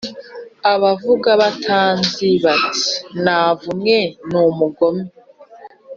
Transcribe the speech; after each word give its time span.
abamvuga 0.73 1.29
batanzi 1.41 2.27
bati 2.43 2.83
navumwe 3.23 3.97
n` 4.29 4.33
ubugome 4.45 5.03